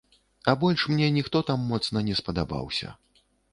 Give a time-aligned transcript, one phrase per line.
[0.49, 2.93] А больш мне ніхто там моцна не спадабаўся.